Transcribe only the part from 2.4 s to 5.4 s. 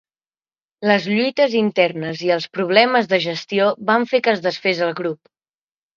problemes de gestió van fer que es desfés el grup.